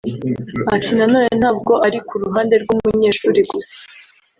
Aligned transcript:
Ati 0.75 0.91
“nanone 0.97 1.29
ntabwo 1.41 1.73
ari 1.85 1.99
kuruhande 2.07 2.55
rw’umunyeshuri 2.63 3.41
gusa 3.51 3.75